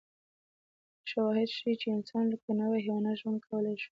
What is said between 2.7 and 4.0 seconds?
حیواناتو ژوند کولای شوی.